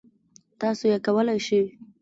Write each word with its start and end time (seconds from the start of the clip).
تاسو 0.59 0.83
یې 0.91 0.97
کولای 1.05 1.39
شی. 1.47 1.61